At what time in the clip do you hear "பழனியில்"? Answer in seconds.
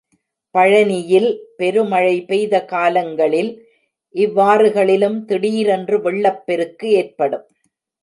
0.55-1.27